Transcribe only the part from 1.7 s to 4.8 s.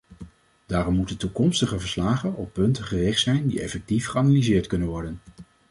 verslagen op punten gericht zijn die effectief geanalyseerd